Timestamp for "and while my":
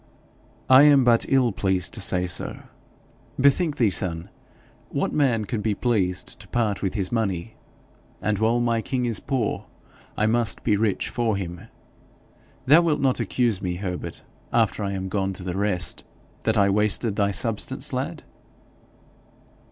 8.19-8.81